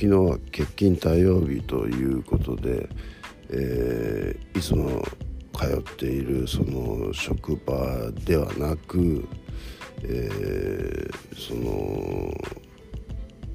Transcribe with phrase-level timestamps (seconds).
[0.00, 2.88] 昨日は欠勤対応日ということで、
[3.50, 5.02] えー、いつも
[5.52, 7.74] 通っているその職場
[8.24, 9.28] ではなく、
[10.04, 12.32] えー、その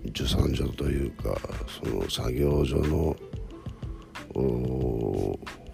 [0.07, 1.33] 受産所というか
[1.81, 3.15] その作業所の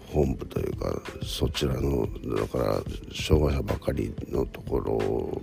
[0.06, 2.06] 本部というかそちらの
[2.36, 2.80] だから
[3.12, 5.42] 障害者ばかりのところ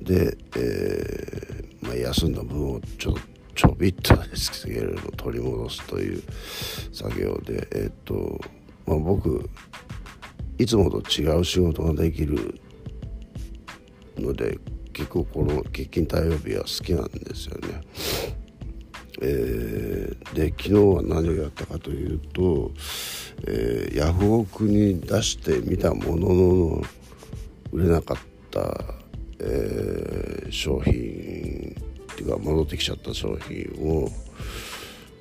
[0.00, 3.20] で、えーまあ、休んだ分をちょっと
[3.60, 6.22] ちょびっとですけれど取り戻すという
[6.92, 8.40] 作業でえっ、と、
[8.86, 9.50] まあ、僕
[10.56, 12.58] いつもと違う仕事ができる
[14.16, 14.56] ので
[14.94, 17.82] 結構この欠勤対応日は好きなんですよね。
[19.20, 22.70] えー、で昨日は何をやったかというと、
[23.46, 26.82] えー、ヤフオクに出してみたものの
[27.72, 28.18] 売れなかっ
[28.50, 28.94] た、
[29.38, 31.49] えー、商品
[32.20, 34.08] っていうか戻ってきちゃった商品を、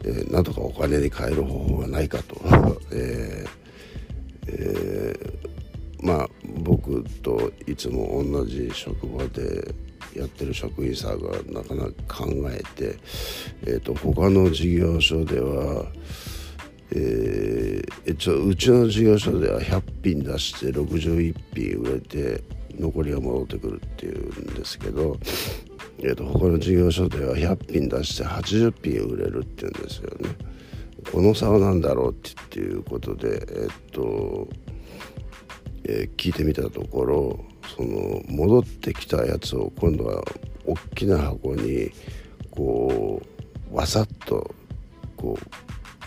[0.03, 2.35] えー、なんとかお金に換える方法がないかと、
[2.91, 3.49] えー
[4.47, 6.29] えー、まあ
[6.63, 9.73] 僕といつも同じ職場で
[10.15, 12.97] やってる職員さんがなかなか考えて、
[13.65, 15.85] えーと、他の事業所では、
[16.91, 22.43] えー、ちょうちの事業所では100品出して61品売れて
[22.77, 25.17] 残りが戻ってくるっていうんですけど、
[26.01, 30.29] えーと、他の事業所では100品出して80品売れるっていうんですよね。
[31.11, 32.15] この差は何だろうっ
[32.49, 34.47] ていうことで、えっ、と
[35.91, 37.39] えー、聞いてみたところ
[37.75, 40.23] その戻ってきたやつを今度は
[40.65, 41.91] 大きな箱に
[42.51, 43.21] こ
[43.71, 44.53] うわさっと
[45.17, 45.45] こう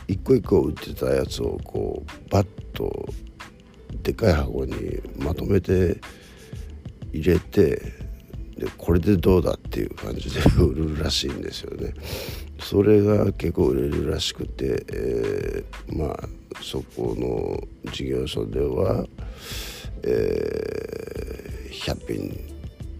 [0.07, 3.09] 一個一個売ってたやつをこうバッと
[4.03, 6.01] でかい箱にまとめて
[7.13, 7.81] 入れて
[8.63, 11.95] でこれでどうだっていう感じで 売るらしいんですよね。
[12.61, 16.29] それが結構売れるらしくて、えー、まあ
[16.63, 19.05] そこの事業所では、
[20.05, 22.53] えー、100品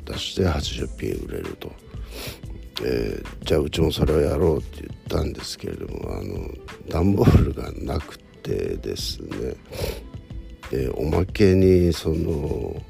[0.05, 1.71] 出して80品売れると、
[2.85, 6.51] えー、じゃあうちもそれをやろうって言ったんですけれどもあの
[6.89, 9.55] 段ボールがなくてですね、
[10.73, 12.83] えー、おまけにその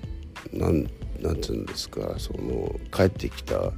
[0.54, 0.86] なん
[1.22, 3.72] なんていうんですかその帰ってきた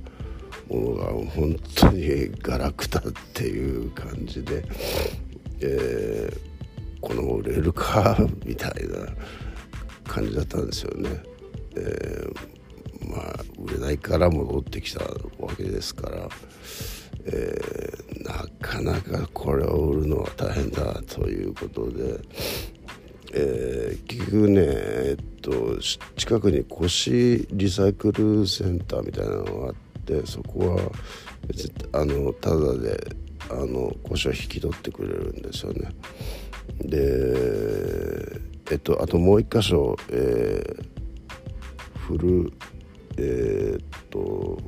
[0.69, 3.03] ものが本当にガラクタっ
[3.35, 4.65] ていう感じで、
[5.61, 9.07] えー、この売れるかみたいな
[10.09, 11.11] 感じだったんですよね。
[11.77, 16.29] えー、まあ売れないから戻ってきたわけですから、
[17.27, 22.21] えー、なかなかこれを売るのは大変だということで、
[23.37, 25.51] えー、結局ね、えっと、
[26.17, 29.75] 近くに腰リサイクルセンターみたいなのがあっ
[30.05, 30.93] てそこは
[31.49, 33.17] 別にあのただで
[33.51, 35.91] あの腰を引き取ってくれるんですよね。
[36.81, 38.41] で
[38.71, 42.53] えっとあともう一箇所、えー、フル
[43.17, 43.81] えー、っ
[44.11, 44.59] と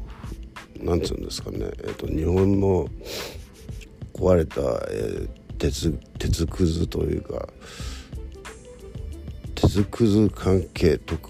[0.80, 2.88] なんつうんですかね、えっと、日本の
[4.12, 4.60] 壊れた、
[4.90, 5.28] えー、
[5.58, 7.48] 鉄鉄くずというか
[9.76, 11.28] 鉄くず関係とか、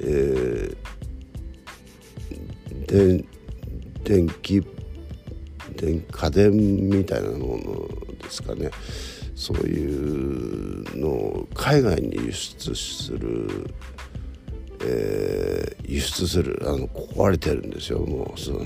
[0.00, 3.24] えー、電
[4.04, 4.62] 電気
[5.76, 7.88] 電家電みたいなもの
[8.18, 8.70] ですかね。
[9.34, 13.74] そういうのを海外に輸出する、
[14.84, 18.60] えー、輸出するあの壊れてるんですよもうその、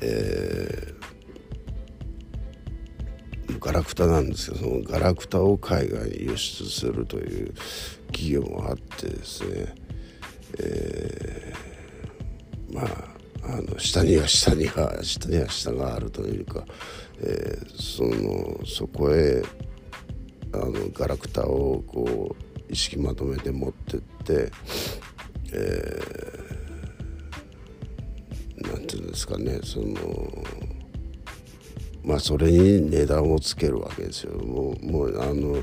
[0.00, 0.95] えー、
[3.76, 7.52] ラクタなんですけどそのガラクタを海外に輸出するという
[8.06, 9.74] 企業もあってですね、
[10.58, 13.16] えー、まあ
[13.48, 16.64] あの下には下には下には下があるというか、
[17.20, 19.42] えー、そのそこへ
[20.52, 24.50] あのガラクタをこう意識まとめて持ってって、
[25.52, 29.94] えー、なんていうんですかねその
[32.06, 34.38] まあそれに値段をつけるわけですよ。
[34.38, 35.62] もうもうあの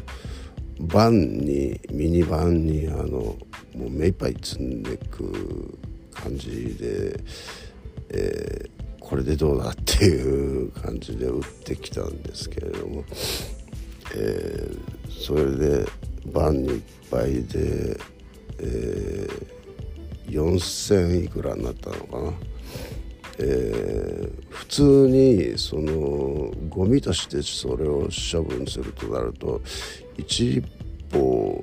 [0.80, 3.38] バンにミニバンにあのも
[3.76, 5.78] う目いっぱい積んでいく
[6.12, 7.20] 感じで。
[8.16, 13.04] えー、これでどうだっていう感じで売ってきたんですけれども、
[14.16, 14.80] えー、
[15.10, 15.86] それで
[16.32, 17.98] 晩にいっぱいで、
[18.60, 22.34] えー、4,000いくらになったのかな。
[23.40, 29.62] えー、普通にそのゴミとしてそれを処分するとなると
[30.18, 30.68] 1立
[31.12, 31.62] 方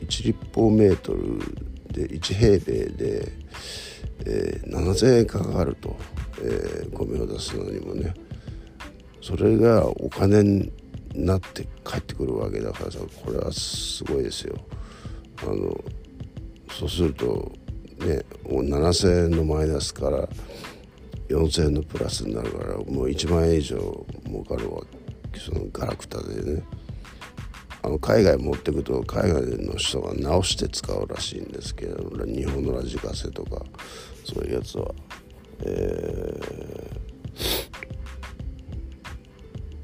[0.00, 1.38] 1立方メートル
[1.92, 3.32] で1平米で、
[4.24, 5.96] えー、7,000円かかると、
[6.40, 8.14] えー、米を出すのにもね
[9.20, 10.72] それがお金に
[11.14, 14.56] なって帰ってくるわけだからさこれはすごいですよ。
[15.42, 15.78] あの
[16.70, 17.52] そうすると
[18.06, 20.28] ね7,000円のマイナスから
[21.28, 24.82] 4,000円のプラスになるからもう1万円以上儲かるわ
[25.36, 26.62] そのガラクタでね。
[27.80, 33.62] あの海外持ってくと海外の人が直して使うらしいんですけど日本のラジカセとか
[34.24, 34.92] そういうやつは。
[35.60, 36.40] え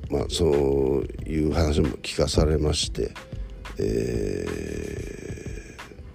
[0.09, 3.13] ー、まあそういう話も聞かされまして、
[3.79, 4.47] え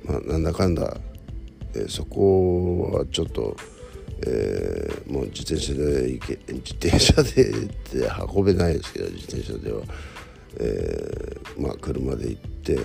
[0.05, 0.97] ー、まあ、なんだかんだ、
[1.75, 3.55] えー、そこはちょっと、
[4.25, 7.69] えー、もう自転車で行け自転車で
[8.35, 9.81] 運べないですけど自転車では。
[10.57, 12.75] えー、まあ、車で行って、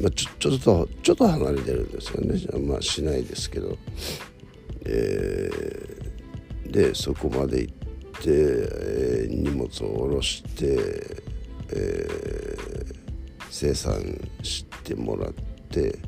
[0.00, 3.78] まあ、ちょちょっとちょっと離れてるんですよねまあしないですけど、
[4.84, 10.76] えー、でそこまで行って、えー、荷物を下ろして、
[11.72, 12.94] えー、
[13.50, 14.02] 生産
[14.42, 15.32] してもらっ
[15.70, 15.98] て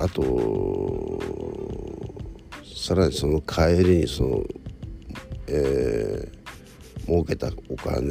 [0.00, 1.20] あと
[2.64, 4.44] さらにその帰りにその、
[5.46, 6.40] えー
[7.06, 8.06] 儲けたお金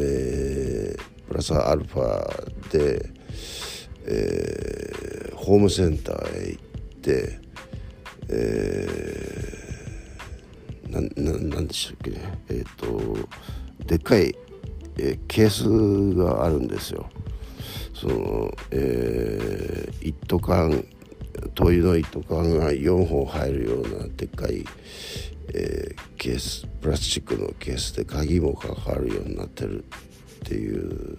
[1.28, 3.10] プラスアルファで、
[4.06, 6.64] えー、ホームセンターへ行っ
[7.00, 7.40] て、
[8.28, 12.12] えー、なななんでしたっけ？
[12.12, 12.18] ね
[12.50, 12.86] えっ、ー、と
[13.86, 14.36] でっかい、
[14.98, 15.70] えー、ケース
[16.18, 17.10] があるんですよ。
[17.94, 20.84] その、えー、一斗缶
[21.56, 24.66] 灯油の一斗缶が4本入るようなでっかい、
[25.54, 31.18] えー、ケースプラスチックのケースで鍵もかかるようになってるっていう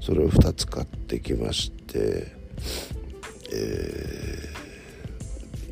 [0.00, 2.26] それを2つ買ってきまして、
[3.52, 4.48] え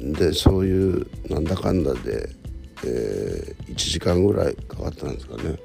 [0.00, 2.28] ー、でそういうなんだかんだで、
[2.84, 5.58] えー、1時間ぐらいかかったんですかね。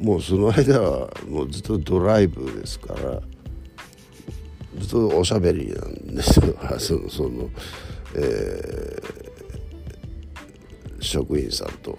[0.00, 3.22] もうその間はもうずっとドライブですから
[4.78, 7.50] ずっとおしゃべりなんですよそのその、
[8.14, 9.26] えー
[11.06, 11.98] 職員さんと、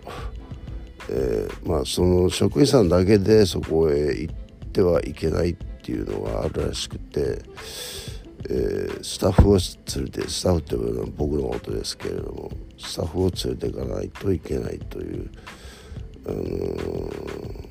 [1.09, 4.35] えー、まあその職員さんだけでそこへ行っ
[4.71, 7.41] てはいけないっていうのがあるらしくて、
[8.50, 9.57] えー、スタッフを
[9.95, 15.31] 連れてスタッフっていうのは僕のことですけれどもスタッフを連れていかないといけないという、
[16.27, 17.68] あのー、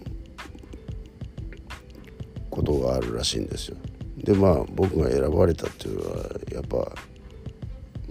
[2.50, 3.76] ことがあるらしいんですよ。
[4.26, 6.16] でまあ僕が選ばれたっていうのは
[6.52, 6.76] やっぱ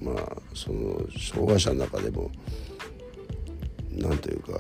[0.01, 2.31] まあその障害者の中でも
[3.91, 4.59] 何というか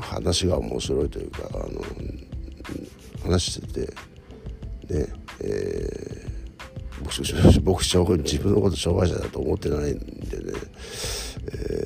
[0.00, 1.80] 話が面白いというかあの
[3.22, 3.94] 話してて
[4.92, 5.06] ね
[5.40, 10.52] えー、僕僕自分のこと障害者だと思ってないんでね、
[11.52, 11.84] え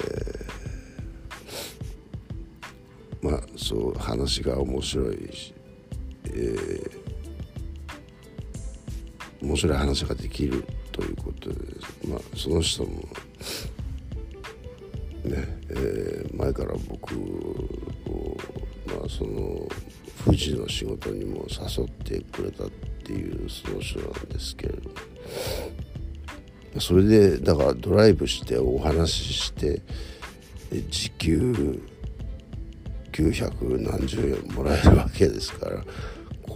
[3.23, 5.55] ー、まあそう話が面白いし、
[6.25, 6.98] えー、
[9.49, 10.63] 面白い話ができる
[10.93, 11.57] ということで、
[12.07, 12.91] まあ、その人も
[15.25, 18.37] ね、えー、前から僕を、
[18.87, 19.67] まあ、その
[20.27, 22.71] 富士の仕事にも誘ってくれたっ
[23.05, 24.97] ていうその人なんですけれども
[26.81, 29.81] それでだからドライブしてお話しして
[30.91, 31.81] 時給
[33.13, 35.83] 900何十円もらえるわけですから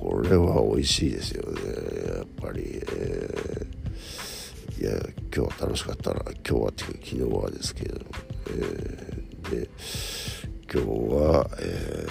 [0.03, 1.61] これは美味しいですよね。
[2.17, 4.99] やっぱり、えー、いや
[5.33, 6.21] 今日は楽しかったな。
[6.45, 8.05] 今日はっていうか昨日はですけども。
[8.49, 9.71] えー、で
[10.73, 12.09] 今日は、え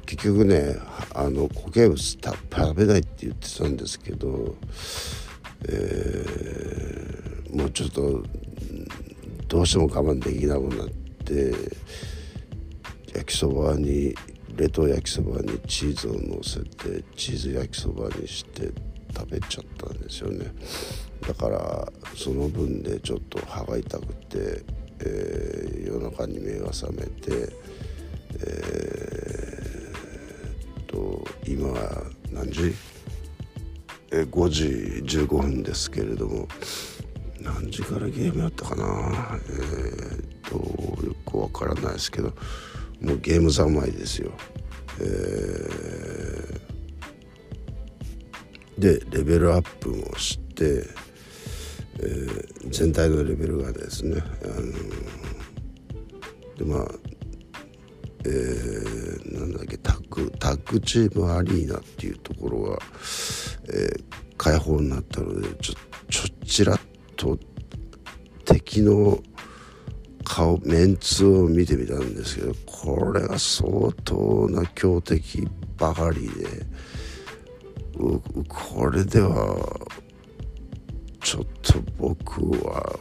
[0.00, 0.76] ー、結局ね
[1.14, 4.56] あの固形物食べないって言ってたんですけど、
[5.68, 8.22] えー、もうちょっと
[9.48, 10.88] どうしても我慢できなくなっ
[11.26, 11.52] て
[13.12, 14.14] 焼きそばに
[14.56, 18.70] 冷凍焼きそばにチーズをのせてチーズ焼きそばにして
[19.14, 20.52] 食べちゃったんですよね。
[21.26, 24.64] だからその分でちょっと歯が痛くて、
[25.00, 27.52] えー、夜中に目が覚めて
[28.34, 31.68] えー、と今
[32.32, 32.74] 何時？
[34.10, 34.64] え5時
[35.20, 36.48] 15分ですけれども
[37.40, 39.38] 何時からゲームやったかな？
[39.48, 42.32] えー、とよくわからないですけど
[43.02, 44.32] もうゲーム三昧ですよ。
[45.00, 50.84] えー、でレベルアップもして
[51.98, 56.88] えー、全体のレベルがですね、あのー、でまあ
[58.24, 62.78] えー、なんだっけタッグタッグチームアリーナっていうところが、
[63.72, 65.74] えー、開放になったのでちょ
[66.08, 66.80] ちょちらっ
[67.16, 67.38] と
[68.44, 69.18] 敵の
[70.24, 76.66] 顔メンツを見てみたんですけどこれが相当な強敵ばかりで
[78.48, 79.56] これでは
[81.20, 82.98] ちょっと僕は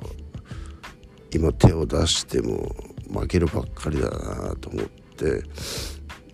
[1.34, 2.76] 今手を出しても
[3.12, 5.44] 負けるばっかりだなと思って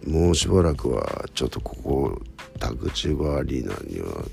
[0.05, 2.21] もうしばらくはちょっとここ
[2.59, 4.23] 田口バアリーナには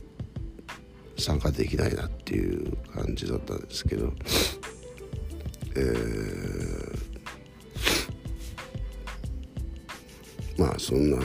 [1.19, 4.13] 参加できないなっていう感じだったんですけど、
[5.77, 6.97] えー、
[10.57, 11.19] まあそんな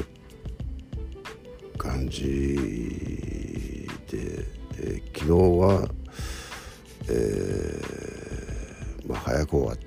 [1.78, 4.44] 感じで、
[4.78, 5.88] えー、昨日は、
[7.10, 9.78] えー、まあ早く終わ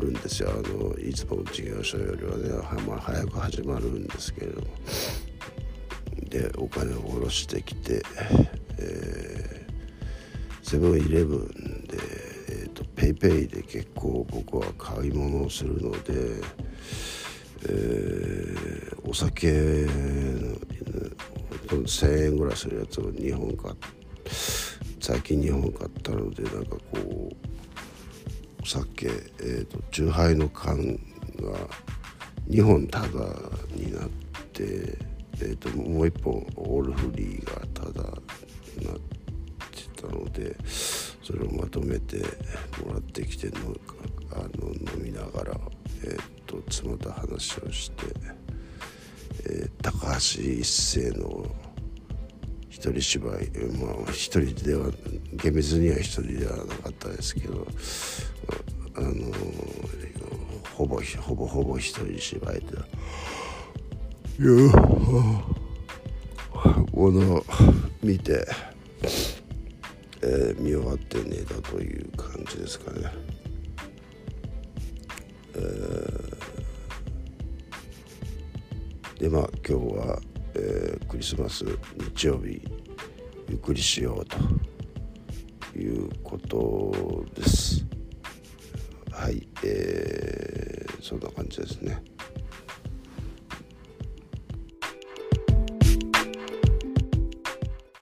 [0.00, 0.50] るんですよ。
[0.50, 4.66] あのいつもの事業所よりはねは、まあ、早く始まるんですけれども。
[6.28, 8.02] でお金を下ろしてきて、
[8.78, 9.66] え
[10.62, 11.67] セブンイレブン
[12.98, 16.42] で、えーと、とペイペイで結構僕は買い物をするので、
[17.68, 19.48] えー、お酒
[21.68, 23.88] 1000円ぐらいするやつを2本買って
[25.00, 27.36] 最近2本買ったのでなんかこう
[28.62, 29.06] お酒、
[29.40, 31.58] えーと、酎ハイの缶が
[32.50, 33.06] 2本タダ
[33.74, 34.08] になっ
[34.52, 34.98] て、
[35.40, 38.02] えーと、もう1本オールフリーがタダ
[38.76, 38.96] になっ
[39.70, 40.56] てたので
[41.28, 42.16] それをまとめて
[42.84, 43.54] もらってきての
[44.32, 45.60] あの飲みながら、
[46.04, 48.48] えーと妻と話をして。
[49.46, 51.46] えー、高橋一生の
[52.68, 53.30] 一人芝居
[53.80, 54.90] まあ一人では
[55.34, 57.66] 厳密には一人ではなかったですけど
[58.96, 59.10] あの
[60.76, 62.66] ほぼほぼほぼ一人芝居で
[64.40, 64.70] いう
[66.92, 67.44] ものを
[68.02, 68.46] 見て、
[70.22, 73.12] えー、見終わって寝たという感じですかね。
[75.54, 76.28] えー
[79.18, 80.20] でまあ今日は、
[80.54, 81.64] えー、クリスマス
[82.14, 82.62] 日曜日
[83.48, 84.36] ゆっくりしようと
[85.76, 87.84] いうことです
[89.10, 92.00] はいえー、そんな感じですね